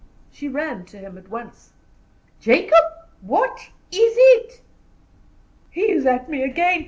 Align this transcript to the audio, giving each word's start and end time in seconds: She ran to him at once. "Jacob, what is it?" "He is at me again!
She 0.31 0.47
ran 0.47 0.85
to 0.85 0.97
him 0.97 1.15
at 1.19 1.29
once. 1.29 1.73
"Jacob, 2.39 2.83
what 3.21 3.65
is 3.91 4.13
it?" 4.17 4.61
"He 5.69 5.91
is 5.91 6.07
at 6.07 6.27
me 6.27 6.41
again! 6.41 6.79